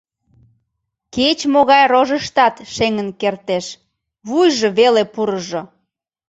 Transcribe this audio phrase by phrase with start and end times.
[1.15, 3.65] Кеч-могай рожыштат шеҥын кертеш,
[4.27, 5.61] вуйжо веле пурыжо.